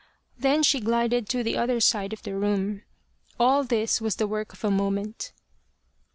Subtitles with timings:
[0.35, 2.81] Then she glided to the other side of the room.
[3.39, 5.31] All this was the work of a moment.